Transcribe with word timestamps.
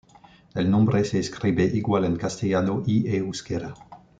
El 0.55 0.71
nombre 0.71 1.03
se 1.05 1.19
escribe 1.19 1.63
igual 1.65 2.05
en 2.05 2.15
castellano 2.15 2.81
y 2.87 3.07
euskera. 3.17 3.75